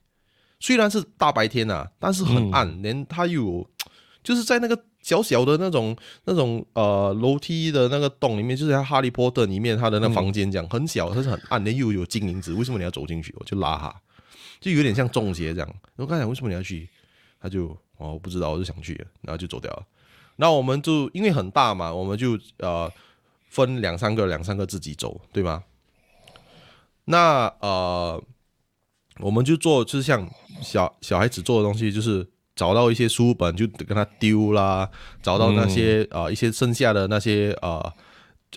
[0.60, 3.66] 虽然是大白天呐，但是很暗，连他有，
[4.22, 4.84] 就是在那个。
[5.04, 5.94] 小小的那种、
[6.24, 12.54] 那种呃楼梯的那个洞里面，就是像哈利波特里面他的那房间这样，很小，它是很暗连，又有金银子。
[12.54, 13.34] 为什么你要走进去？
[13.38, 13.94] 我就拉他，
[14.62, 15.74] 就有点像中邪这样。
[15.96, 16.88] 我刚才为什么你要去？
[17.38, 17.66] 他就
[17.98, 19.84] 哦，我不知道，我就想去，然后就走掉了。
[20.36, 22.90] 那我们就因为很大嘛，我们就呃
[23.50, 25.62] 分两三个、两三个自己走，对吗？
[27.04, 28.22] 那呃，
[29.20, 30.28] 我们就做就是像
[30.60, 32.28] 小小孩子做的东西，就是。
[32.56, 34.88] 找到一些书本就跟他丢啦，
[35.20, 37.92] 找到那些啊一些剩下的那些啊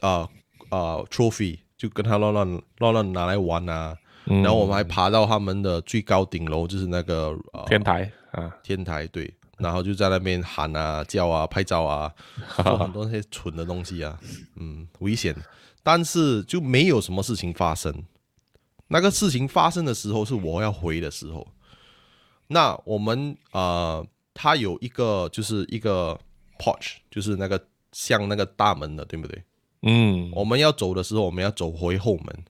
[0.01, 0.29] 啊
[0.69, 12.13] 啊 trophy 就跟他乱乱乱乱拿来玩啊，然后我们还爬到他们的最高顶楼，就是那个天台啊天台对，然后就在那边喊啊叫啊拍照啊，
[12.57, 14.15] 做很多那些蠢的东西啊，
[14.57, 15.36] 嗯危险，
[15.81, 17.91] 但是就没有什么事情发生。
[18.88, 21.47] 那个事情发生的时候是我要回的时候。
[22.47, 26.17] 那我们啊它有一个就是一个
[26.58, 29.43] porch，就是那个像那个大门的，对不对？
[29.82, 32.43] 嗯，我们要走的时候，我们要走回后门。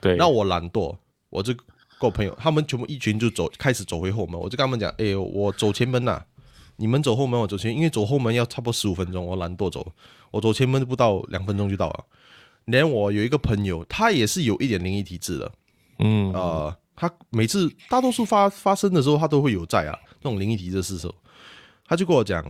[0.00, 0.96] 对，那我懒惰，
[1.30, 1.62] 我就跟
[2.00, 4.40] 我朋友他们全部一群就走，开始走回后门。
[4.40, 6.24] 我就跟他们讲，哎、我走前门呐、
[6.76, 9.92] 你们走后门，我走前，因为走后门要差不多十五分钟，我懒惰走，
[10.30, 12.04] 我走前门不到两分钟就到了。
[12.64, 15.52] 连我有一个朋友，他也是有一点灵异体质的，
[16.06, 21.14] 嗯，呃，他每次大多数发发生的时候，他都会有在啊，那种灵异体质的时候，
[21.86, 22.44] 他就跟我讲，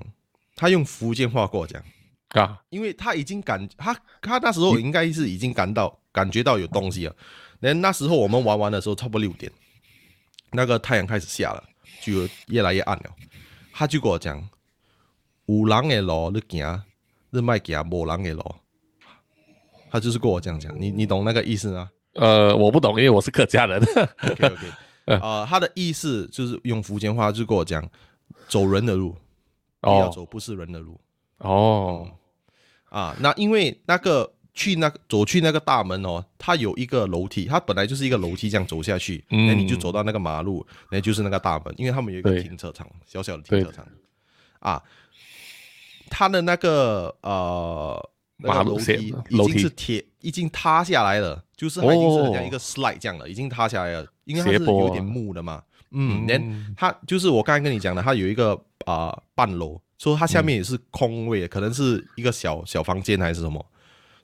[0.56, 1.80] 他用福建话跟我讲，
[2.30, 7.14] 啊，因为他已经感他他那时候应该是已经感到感觉到有东西了。
[7.60, 9.50] 那那时候我们玩完的时候，差不多六点，
[10.50, 11.62] 那个太阳开始下了，
[12.02, 13.04] 就越来越暗了。
[13.72, 14.36] 他就跟我讲，
[15.46, 16.82] 有人的路你行，
[17.30, 18.54] 你卖行无人的路。
[19.90, 23.82] 他就是跟我这样讲，你你懂那个意思吗呃，我不懂，因为我是客家人。
[23.82, 24.66] ？OK OK，
[25.06, 27.88] 呃，他的意思就是用福建话就跟我讲，
[28.48, 29.16] 走人的路，
[29.80, 31.00] 不要哦走不是人的路。
[31.38, 32.08] 哦，
[32.88, 43.84] 啊，那因为那个去那个走去那个大门哦，它有一个楼梯，它本来就是一个楼梯这样走下去，嗯那、你就走到那个马路，那就是那个大门，因为他们有一个停车场，小小的停车场
[44.60, 44.80] 啊，
[46.08, 58.52] 它的那个呃那个马楼梯楼梯已经是铁，已经塌下来了，就是它已经是很一个 slide 这样了，已经塌下来了，因为它是有点木的嘛，嗯，嗯连它就是我刚才跟你讲的，它有一个
[58.86, 63.64] 啊、呃半楼，说它下面也是空位的，可能是一个小小房间还是什么，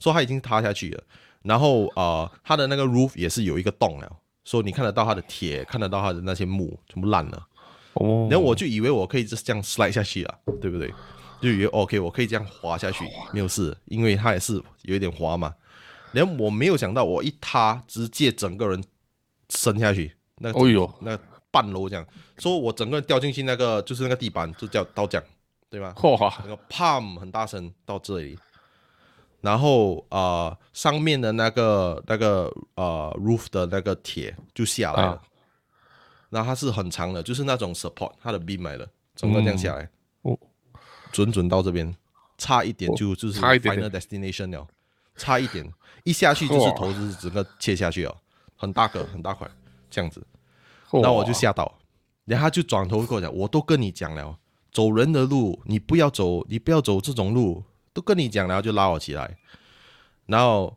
[0.00, 1.02] 说它已经塌下去了。
[1.42, 7.46] 然后呃，它的那个 roof 也是有一个洞了，说你看得到它的铁，看得到它的那些木全部烂了。
[7.94, 10.92] 哦，然后我就以为我可以就是这样 slide 下去了，对不对？
[11.40, 15.54] 就以为 OK，我可以这样滑下去，没有事，因为它也是有一点滑嘛。
[16.12, 18.82] 然后我没有想到，我一塌，直接整个人
[19.48, 21.18] 伸下去，那哦呦，那
[21.50, 22.06] 半楼这样，
[22.38, 25.22] 说我整个人掉进去那个就是那个地板就叫刀匠，
[25.68, 25.94] 对吧？
[25.96, 28.38] 嚯，那个 palm 很大声到这里，
[29.40, 35.22] 然后呃上面的那个那个呃 roof 的那个铁就下来了，啊。
[36.28, 39.88] 然后它是很长的，就是那种 support 它的 beam 来的，整个这样下来，哦
[41.12, 41.94] 准准到这边，
[42.38, 44.66] 差一点就就是 final destination 了，
[45.16, 45.70] 差一点
[46.04, 48.16] 一下去就是哇头就是整个切下去了，
[48.56, 49.48] 很大个很大块
[49.90, 50.24] 这样子。
[50.92, 51.78] 然然后我就吓到，
[52.24, 54.36] 然后他就转头跟我讲，我都跟你讲了，
[54.72, 59.36] 走人的路你不要走，你不要走这种路，都跟你讲了，就拉我起来。
[60.26, 60.76] 然后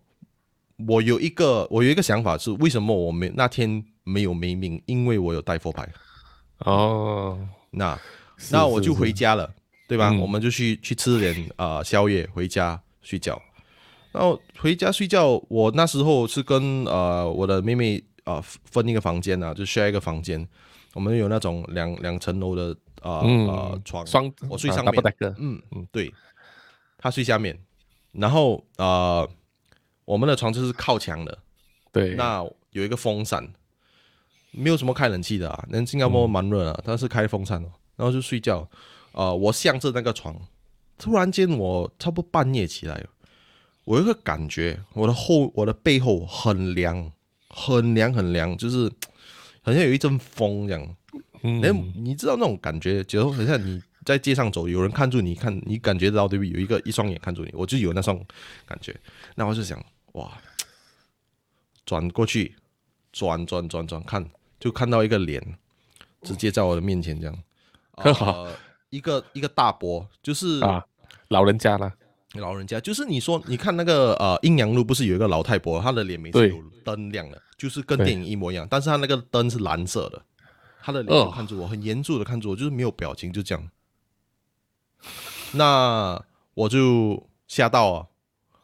[0.87, 4.81] 我有一个我有一个想法是，为什么我没那天没有没命？
[4.85, 5.87] 因为我有带佛牌。
[6.59, 7.39] 哦，
[7.71, 7.99] 那
[8.51, 9.51] 那我就回家了，
[9.87, 10.09] 对吧？
[10.11, 13.41] 嗯我们就去去吃点啊、呃宵夜，回家睡觉。
[14.11, 20.47] 然后回家睡觉，我那时候是跟呃我的妹妹啊、呃分一个房间啊，就 share 一个房间。
[20.93, 24.93] 我们有那种两两层楼的啊呃嗯呃床，双啊我睡上面
[25.39, 26.13] 嗯嗯，对，
[26.99, 27.59] 她睡下面，
[28.11, 29.27] 然后呃
[30.05, 31.37] 我们的床就是靠墙的，
[31.91, 33.51] 对，那有一个风扇，
[34.51, 35.65] 没有什么开冷气的啊。
[35.69, 38.69] 那新加坡蛮热啊，但是开风扇哦，然后就睡觉。
[39.13, 40.35] 呃，我向着那个床，
[40.97, 43.03] 突然间我差不多半夜起来，
[43.85, 47.11] 我有一个感觉，我的后我的背后很凉，
[47.49, 48.91] 很凉很凉，就是
[49.61, 50.95] 好像有一阵风这样。
[51.43, 56.51] 嗯哎、你知道那种感觉，就很像你在街上走，有人看住你，看你感觉到对不对？
[56.51, 58.25] 有一个一双眼看住你，我就有那种
[58.65, 58.95] 感觉。
[59.35, 60.31] 那我就想，哇，
[61.85, 62.55] 转过去，
[63.11, 64.25] 转转转转看，
[64.57, 65.57] 就看到一个脸，
[66.21, 67.37] 直接在我的面前这样，
[67.95, 68.55] 呃，
[68.93, 70.85] 一个一个大伯，就是啊，
[71.29, 71.91] 老人家了，
[72.33, 80.23] 老人家，就是你说，你看那个呃阴阳路不是有一个老太婆，她的脸每次有灯亮的，就是跟电影一模一样，但是她那个灯是蓝色的，
[80.79, 83.69] 她的脸哦看着我，很严肃的看着我，就是没有表情，就这样。
[85.53, 88.07] 那我就吓到啊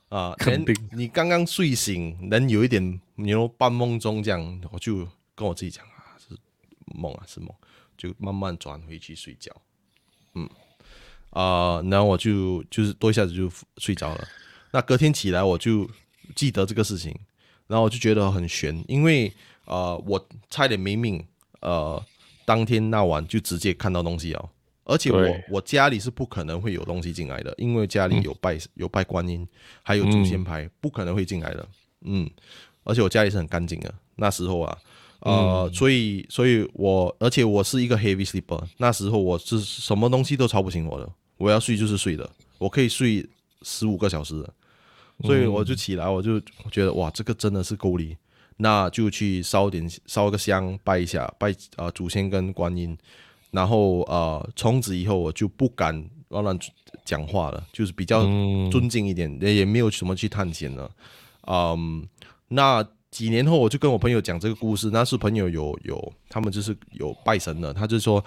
[0.10, 0.36] 啊！
[0.46, 6.38] 连肯定你刚刚睡醒，能有一点你说半梦中这样，我就跟我自己讲啊，是
[6.94, 7.50] 梦啊，是梦，
[7.98, 9.52] 就慢慢转回去睡觉。
[10.40, 10.50] 嗯，
[11.32, 14.28] 啊、然后我就就是多一下子就睡着了。
[14.72, 15.90] 那隔天起来我就
[16.36, 17.14] 记得这个事情，
[17.68, 19.32] 然后我就觉得很悬，因为
[19.66, 21.24] 呃我差点没命，
[21.62, 22.04] 呃
[22.46, 24.50] 当天那晚就直接看到东西哦，
[24.84, 29.48] 而且我我家里是不可能会有东西进来的，因为家里有拜、有拜观音，
[29.84, 31.68] 还有祖先牌，不可能会进来的，
[32.02, 32.30] 嗯，
[32.84, 34.78] 而且我家里是很干净的，那时候啊。
[35.22, 43.28] 呃，所以，所以我，而且我是一个 heavy sleeper，那时候我是什么东西都吵不醒我的，我要睡就是睡的，我可以睡
[43.62, 44.54] 十五个小时的，
[45.24, 46.40] 所以我就起来，我就
[46.72, 48.16] 觉得哇，这个真的是够力，
[48.58, 52.98] 那就去烧点烧个香拜一下，拜啊、祖先跟观音，
[53.52, 55.94] 然后呃，从此以后我就不敢
[56.30, 56.58] 乱乱
[57.04, 58.22] 讲话了，就是比较
[58.72, 60.90] 尊敬一点，也也没有什么去探险了。
[61.48, 62.08] 嗯，
[62.48, 68.24] 那几年后我就跟我朋友讲这个故事，那是朋友有有他们就是有拜神的，他就说，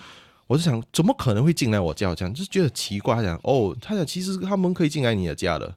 [0.47, 3.15] 我就想怎么可能会进来我家这样，就觉得奇怪。
[3.15, 5.75] 他讲哦，他讲其实他们可以进来你的家的。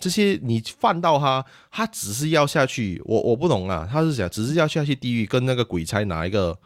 [0.00, 6.58] 这些你犯到他，他只是要下去，我我不懂啊，他是想只是要下去地狱，跟那个鬼差拿一个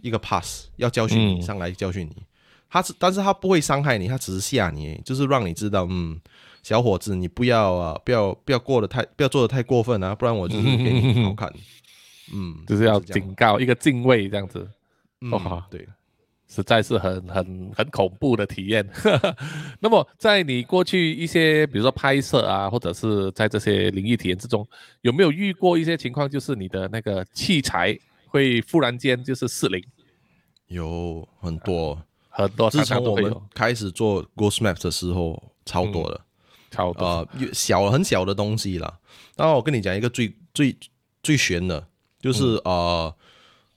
[0.00, 2.22] 一个 pass，要教训你上来教训你，
[2.70, 6.18] 他是但是他不会伤害你，他只是吓你，就是让你知道，嗯，
[6.64, 11.52] 小伙子，你不要啊，不要不要过得太不要做的太过分啊，不然我就是给你好看，
[12.34, 14.68] 嗯，就是要警告一个敬畏这样子，
[15.30, 15.86] 哦，对。
[16.46, 18.88] 实在是很很很恐怖的体验。
[19.80, 24.64] 那么，在你过去一些，比如说拍摄啊，或者是在这些灵异体验之中，
[25.00, 27.98] 有没有遇过一些情况，就是你的那个器材
[28.28, 29.82] 会忽然间就是失灵？
[30.68, 32.70] 有很多很多。
[32.70, 36.20] 自从我们开始做 Ghost Maps 的时候，超多的，
[36.74, 38.98] 超多呃，小很小的东西啦。
[39.36, 40.76] 然后我跟你讲一个最最
[41.22, 41.86] 最悬的，
[42.20, 43.14] 就是呃。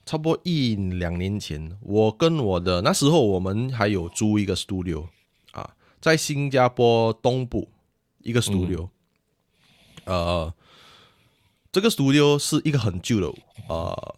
[0.10, 5.06] 差不多一两年前，我跟我的那时候我们还有租一个 studio
[5.52, 7.68] 啊，在新加坡东部
[8.20, 8.88] 一个 studio，
[10.06, 10.54] 呃，
[11.74, 13.28] 这个 studio 是一个很旧的，
[13.68, 14.16] 呃，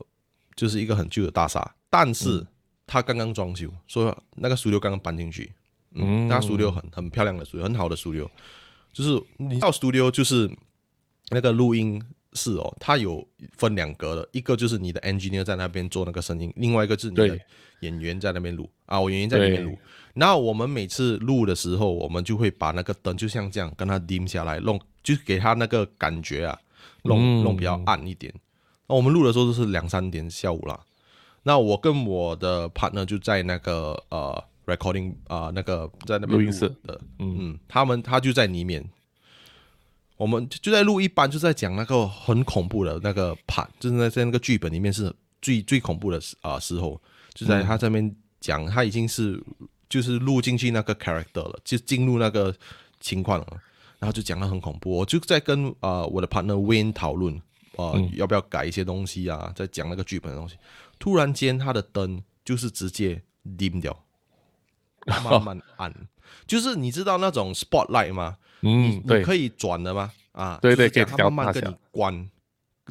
[0.55, 2.45] 就是一个很旧的大厦，但是
[2.85, 5.51] 它刚刚装修，所以那个 studio 刚刚搬进去，
[5.95, 8.29] 嗯，那 studio 很很漂亮的 studio，很好的 studio，
[8.93, 10.49] 就是你到 studio 就是
[11.29, 12.01] 那个录音。
[12.33, 17.39] 室哦，它有分两格的，一个就是你的 engineer 在那边做那个声音，另外一个是你的
[17.79, 19.75] 演员在那边录啊，我演员在那边录。
[20.13, 26.55] 那我们每次录的时候，我们就会把那个灯就像这样跟它 dim 下来，弄就给它那个感觉啊，
[27.01, 28.31] 弄弄比较暗一点。
[28.87, 30.79] 那我们录的时候都是两三点下午啦。
[31.41, 38.87] 那我跟我的 partner 就在那个呃 recording 啊那个在那边录音室的，嗯嗯，他们他就在里面。
[40.17, 47.01] 我们就在录一班，就在讲那个很恐怖的那个 part，就是在在那个剧本里面是最最恐怖的时啊时候，
[47.33, 49.41] 就在他这边讲，他已经是
[49.87, 52.53] 就是录进去那个 character 了，就进入那个
[52.99, 53.47] 情况了，
[53.97, 54.91] 然后就讲的很恐怖。
[54.91, 57.33] 我就在跟啊我的 partner Wayne 讨论
[57.77, 60.57] 啊要不要改一些东西啊，在讲那个剧本的东西。
[60.99, 63.23] 突然间他的灯就是直接
[63.57, 63.97] dim 掉，
[65.05, 65.93] 慢慢 暗，
[66.47, 68.37] 就是你知道那种 spotlight 吗？
[68.61, 70.11] 嗯，你可以转的吗？
[70.31, 72.29] 啊，对对，可以慢慢跟你关，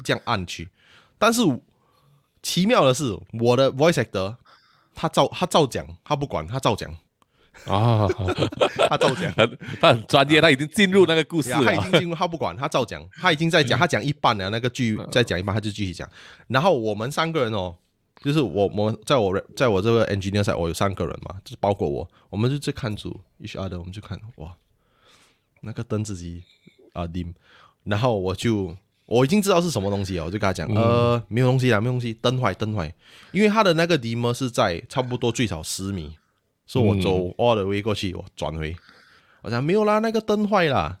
[0.03, 0.69] 这样按去。
[1.17, 1.41] 但是
[2.41, 4.35] 奇妙的是，我的 voice actor
[4.95, 6.91] 他照他照讲，他不管他照讲。
[7.65, 8.07] 啊，
[8.87, 9.33] 他照讲，
[9.81, 16.09] 他很专业，他已经进入那个故事了，他已经进入，他不管他照讲，他已经在讲，他讲一半了，那个剧再讲一半，他就继续讲。
[16.47, 17.75] 然后我们三个人哦，
[18.21, 24.55] 就是我我在我在我这个 engineer 上，我有三个人嘛，就是包括我，我们就去看组，each other，我们就看哇。
[25.61, 26.41] 那个灯自己
[26.93, 27.33] 啊，dim，
[27.83, 28.73] 然后我就
[29.05, 32.95] 我已经知道是什么东西了，我就跟他讲，呃，没有东西啊，没有东西，灯坏，灯坏，
[33.33, 36.17] 因为他的那个 dim 是在差不多最少十米，
[36.65, 38.73] 所以我走 all the way 过去，我转回，
[39.41, 40.97] 我讲没有啦，那个灯坏啦，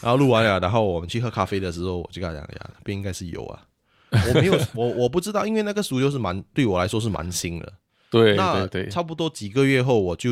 [0.00, 3.67] 然后录完了，然后我们去喝咖啡的时候，我就跟他讲，呀，那边应该是有啊，
[4.10, 7.72] 我没有， 我我不知道，因为那个书就是蛮对我来说是蛮新的。
[8.10, 10.30] 对，那对，差不多几个月后，我就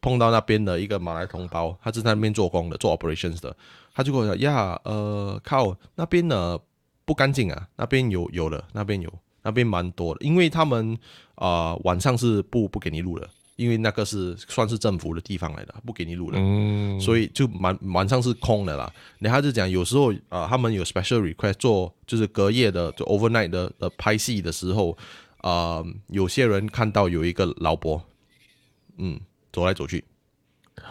[0.00, 3.56] 碰到那边的一个马来同胞，他是在那边做工的，做 operations 的，
[3.94, 6.58] 他就跟我讲呀，呃，靠，那边呢
[7.04, 10.98] 不干净啊，那边有有的，那边有，那边蛮多的，因为他们
[11.36, 18.92] 啊晚上是不不给你录的，因为那个是算是政府的地方来的，不给你录的，嗯，所以就晚晚上是空的啦。
[19.18, 24.96] 然后就讲有时候啊，他们有 special request 做就是隔夜的，就 overnight 的的拍戏的时候。
[25.42, 28.00] 啊，有些人看到有一个老伯，
[28.96, 29.18] 嗯，
[29.52, 30.04] 走来走去，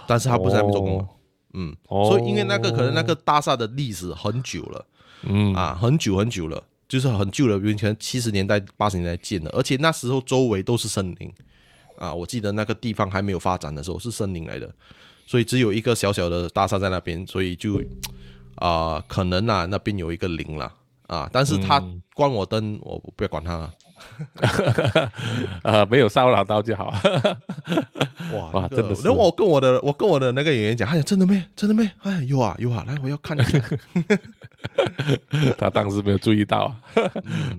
[0.06, 1.08] 但是他不是在做工，
[1.54, 4.86] 嗯，所以因为那个可能那个大厦的历史很久了，
[5.22, 5.54] 嗯。
[5.54, 11.34] 啊，很久很久了，就是很旧了，以前七十年代八十年代建的，而且那时候周围都是森林，
[12.02, 14.68] 啊，我记得那个地方还没有发展的时候是森林来的，
[15.28, 17.80] 所以只有一个小小的大厦在那边，所以就
[18.56, 20.74] 啊，可能啊那边有一个灵了，
[21.06, 21.80] 啊，但是他
[22.16, 23.70] 关我灯，我不要管他。
[25.62, 26.92] 呃， 没有骚扰到就好。
[28.34, 29.04] 哇哇，真的是！
[29.04, 33.62] 然后我跟我的我跟我的那个演员讲，哎呀，真的没，真的没，哎，有啊有啊，来，我要看一下。
[35.56, 36.76] 他当时没有注意到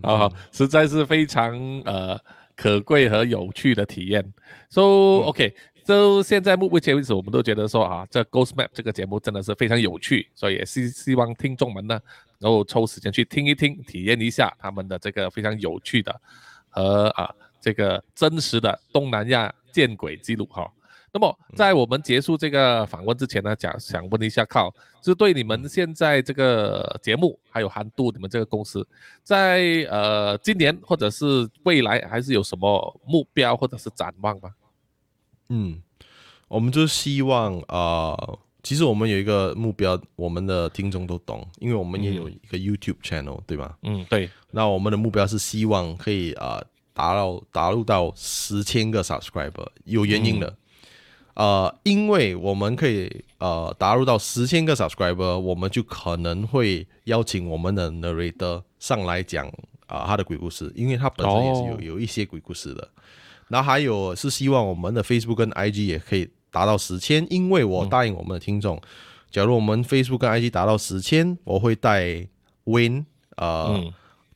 [0.02, 2.18] 啊，实在是非常呃
[2.56, 4.32] 可贵和有趣的体验。
[4.68, 5.54] So OK。
[5.84, 12.00] 就现在目前为止，我们都觉得说啊，这 Ghost Map 这个节目真的是非常有趣，所以也是希望听众们呢，
[12.38, 16.20] 能够抽时间去听一听，体验一下他们的这个非常有趣的
[16.68, 20.70] 和啊这个真实的东南亚见鬼记录哈。
[21.14, 28.86] 那么在我们结束这个访问之前呢，想想问一下，靠，是对你们现在这个节目还有韩度你们这个公司，
[29.22, 34.54] 在呃今年或者是未来还是有什么目标或者是展望吗？
[35.50, 35.82] 嗯，
[36.48, 38.16] 我们就希望啊，
[38.62, 43.76] 其实我们有一个目标，我们的听众都懂，因为我们也有一个 YouTube channel，对吧？
[43.82, 44.30] 嗯，对。
[44.50, 50.56] 那我们的目标是希望可以啊达到达入到十千个 subscriber，有原因的。
[51.34, 59.46] 呃，因为我们可以呃打入到十千个 subscriber，我们就可能会邀请我们的 narrator 上来讲
[59.86, 62.86] 啊他的鬼故事，因为他本身也是有有一些鬼故事的。
[63.48, 68.78] 然后还有是希望我们的 Facebook 跟 IG 也可以达到十千，因为我答应我们的听众，
[69.30, 72.26] 假如我们 Facebook 跟 IG 达到十千，我会带
[72.64, 73.06] Win
[73.36, 73.82] 呃，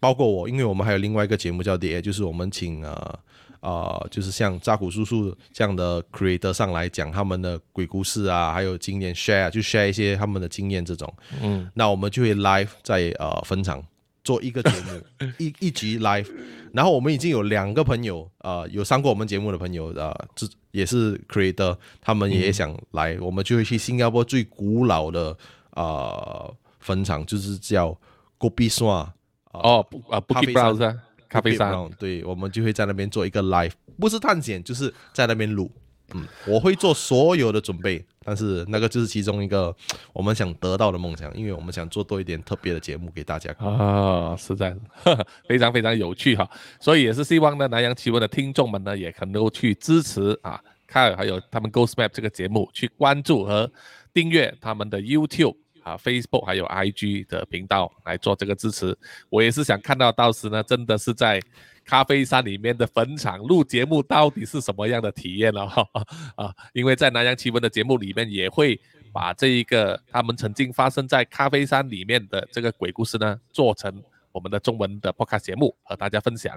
[0.01, 3.19] 包括我，因为我们还有另外一个节目叫 DA，就是我们请呃。
[3.67, 11.13] 啊，就是像扎古叔叔这样的 creator 上来讲他们的鬼故事啊，还有经验 share 就 share 一些他们的经验这种，
[11.43, 13.85] 嗯，那我们就会 live 在呃分场
[14.23, 16.31] 做一个节目， 一一集 live，
[16.73, 25.37] 然后我们已经有两个朋友啊，有上过我们节目的朋友啊，这也是 creator，他们也想来，我们就会去新加坡最古老的
[25.71, 26.49] 啊
[26.79, 27.99] 分场，就是叫
[28.39, 29.13] Gobi s w a
[29.51, 30.97] 哦，不啊不 e browser。
[31.29, 35.71] 咖啡商，对，我们就会在那边做一个 live，不是探险，就是在那边录。
[36.15, 39.75] 嗯，我会做所有的准备，但是那个就是其中一个
[40.13, 44.79] 我们想得到的梦想，因为我们想做多一点特别的节目给大家看啊，实在是
[45.49, 46.49] 非常非常有趣哈。
[46.79, 53.69] 所以也是希望呢，南洋奇闻的听众们呢，也能够去支持啊，看还有他们 Ghost Map 这个节目，去关注和
[54.15, 55.57] 订阅他们的 YouTube。
[55.87, 61.41] 啊，Facebook 还有 IG 的频道来做这个支持，我也是想看到到时呢，真的是在
[61.85, 65.87] 咖啡山里面的坟场录节目，到底是什么样的体验了哈
[66.35, 66.53] 啊！
[66.73, 68.81] 因为在南洋奇闻的节目里面，也会
[69.13, 76.53] 把这一个他们曾经发生在咖啡山里面的这个鬼故事呢，做成我们的中文的 Podcast 节目和大家分享。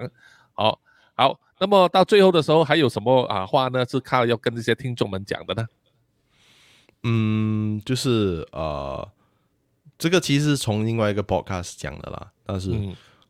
[0.54, 0.80] 好，
[1.14, 3.86] 好，那么到最后的时候，还有什么啊话呢？
[3.88, 5.68] 是靠要跟这些听众们讲的呢？
[7.04, 9.08] 嗯，就是呃。
[10.00, 12.70] 这个其实是从另外一个 podcast 讲的啦，但是，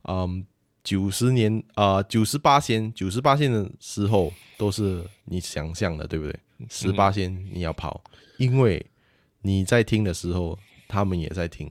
[0.05, 0.47] 嗯，
[0.85, 6.41] 九十年啊，九十八线，九十八线的时候都是你想象的，对不对？
[6.69, 8.03] 十八线你要跑，
[8.39, 8.87] 因为
[9.43, 10.57] 你在听的时候，
[10.87, 11.69] 他们也在听。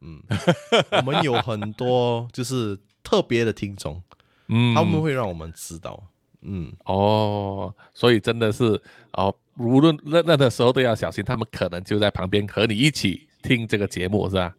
[0.00, 0.20] 嗯，
[0.98, 4.02] 我们有很多就是特别的听众，
[4.48, 6.02] 嗯，他们会让我们知道，
[6.40, 8.80] 嗯，哦，所以真的是
[9.12, 13.28] 哦，无论那那的时候都要小心，他们可能就在旁边和你一起。
[13.42, 14.54] 听这个节目是吧？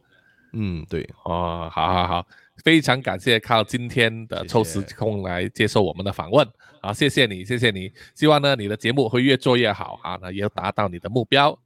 [0.55, 2.27] 嗯，对哦，好好好，
[2.63, 6.47] 非常感谢靠今天的抽时空来接受我们的访问
[6.79, 11.57] 啊，谢谢你，谢谢你，希望呢你的节目会越做越好啊，那也达到你的目标。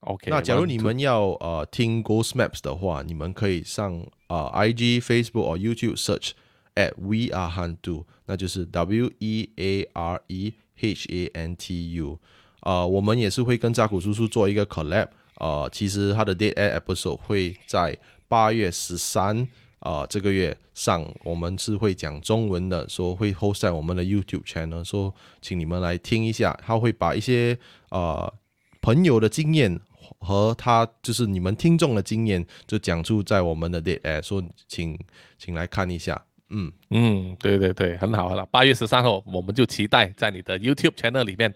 [0.00, 6.32] OK，那假如你们要呃听 Ghost Maps 的话，你们可以上啊 IG、Facebook 或 YouTube search
[6.74, 12.18] at We Are Hantu，那就是 W E A R E H A N T U，
[12.60, 15.08] 啊，我们也是会跟扎古叔叔做一个 collab。
[15.38, 17.96] 呃，其实他的 Dead Air Episode 会在
[18.28, 19.46] 八月十三
[19.80, 27.58] 啊这个月上，我们是会讲中文的，说会 host 在我们的 YouTube channel，说请你们来听一下，他会把一些
[27.90, 28.32] 呃
[28.80, 29.78] 朋友的经验
[30.18, 34.98] 和他就是你们听众的经验，就讲述在我们的 Dead Air，说请
[35.38, 41.54] 请来看一下，嗯嗯，对对对，很好了，八月十三号我们就期待在你的 YouTube channel 里面。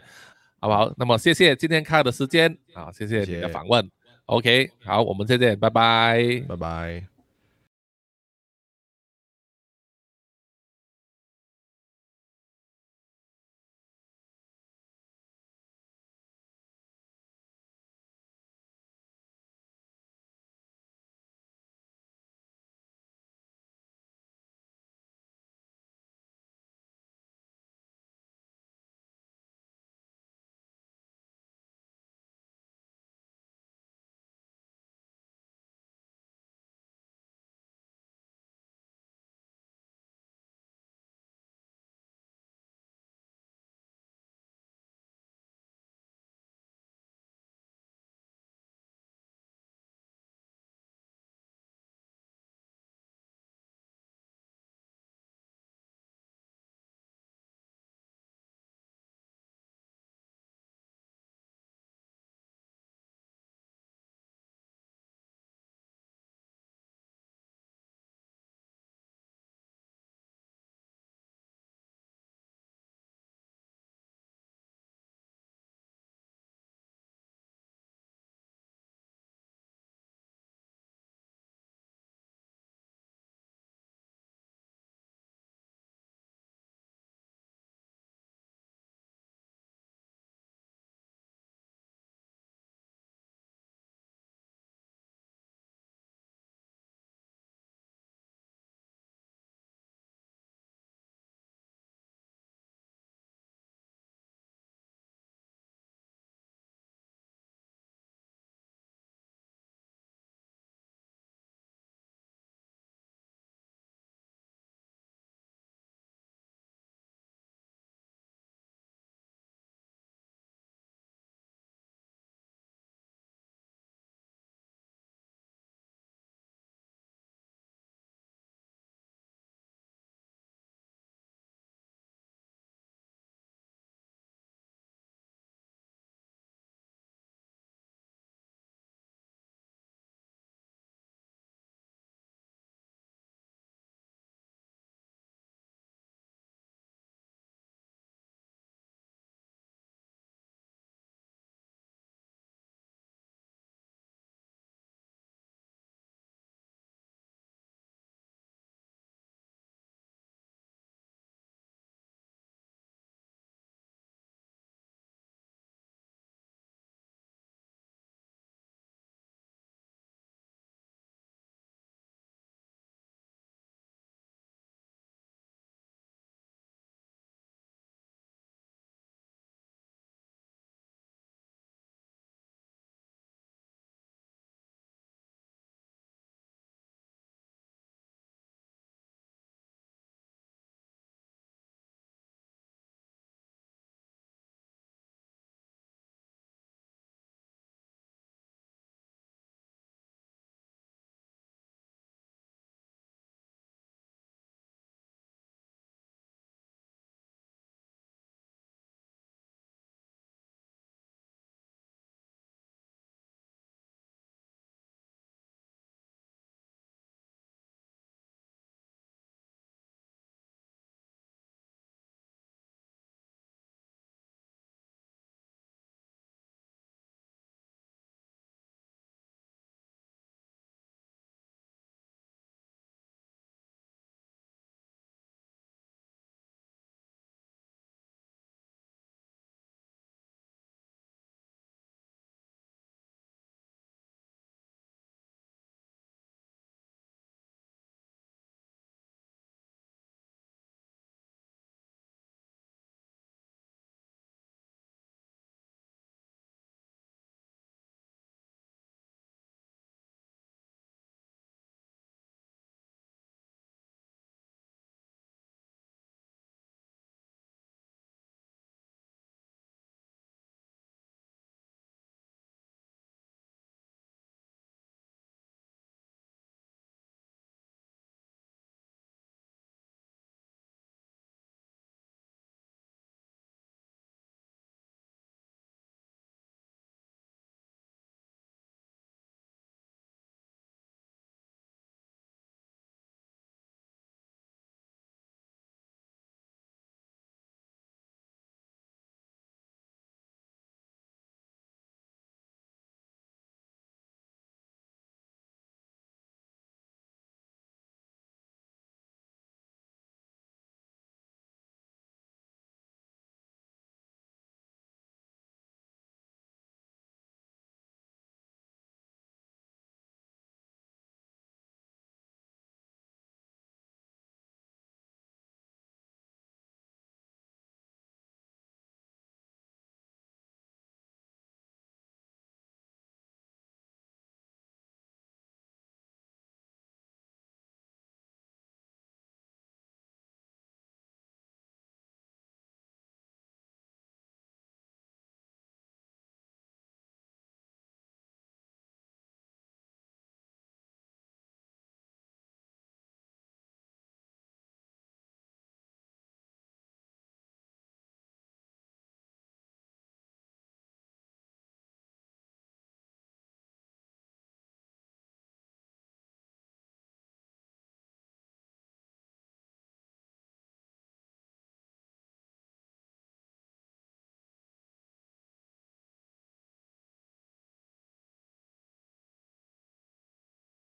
[0.60, 0.92] 好不好？
[0.96, 3.90] 那么谢谢今天开的时间啊，谢谢你的访问。
[4.26, 7.19] OK，好，我们再见，拜拜，拜拜。